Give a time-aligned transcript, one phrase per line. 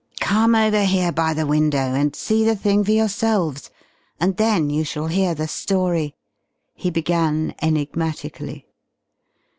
[0.19, 3.69] "Come over here by the window and see the thing for yourselves,
[4.19, 6.15] and then you shall hear the story,"
[6.73, 8.65] he began enigmatically.